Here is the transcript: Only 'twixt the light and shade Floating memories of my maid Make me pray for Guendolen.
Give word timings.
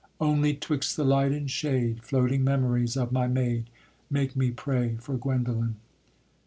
Only 0.19 0.55
'twixt 0.55 0.97
the 0.97 1.03
light 1.03 1.31
and 1.31 1.47
shade 1.47 2.01
Floating 2.01 2.43
memories 2.43 2.97
of 2.97 3.11
my 3.11 3.27
maid 3.27 3.69
Make 4.09 4.35
me 4.35 4.49
pray 4.49 4.95
for 4.99 5.15
Guendolen. 5.15 5.75